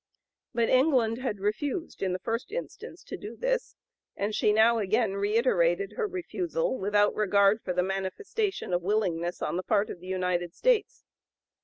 [0.55, 3.75] But England had refused, in the first instance, to do this,
[4.17, 9.57] and she now again reiterated her refusal without regard for the manifestation of willingness on
[9.57, 11.03] the part of the United States.